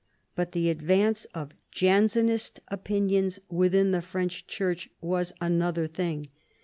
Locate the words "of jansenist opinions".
1.35-3.37